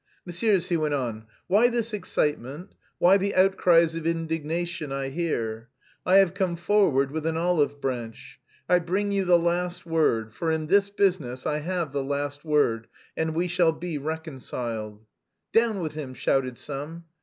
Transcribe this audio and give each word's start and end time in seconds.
"Messieurs," 0.25 0.69
he 0.69 0.77
went 0.77 0.95
on, 0.95 1.27
"why 1.45 1.67
this 1.67 1.93
excitement, 1.93 2.73
why 2.97 3.17
the 3.17 3.35
outcries 3.35 3.93
of 3.93 4.07
indignation 4.07 4.91
I 4.91 5.09
hear? 5.09 5.69
I 6.07 6.15
have 6.15 6.33
come 6.33 6.55
forward 6.55 7.11
with 7.11 7.27
an 7.27 7.37
olive 7.37 7.79
branch. 7.79 8.39
I 8.67 8.79
bring 8.79 9.11
you 9.11 9.25
the 9.25 9.37
last 9.37 9.85
word, 9.85 10.33
for 10.33 10.51
in 10.51 10.65
this 10.65 10.89
business 10.89 11.45
I 11.45 11.59
have 11.59 11.91
the 11.91 12.03
last 12.03 12.43
word 12.43 12.87
and 13.15 13.35
we 13.35 13.47
shall 13.47 13.73
be 13.73 13.99
reconciled." 13.99 15.05
"Down 15.53 15.81
with 15.81 15.91
him!" 15.93 16.15
shouted 16.15 16.57
some. 16.57 17.03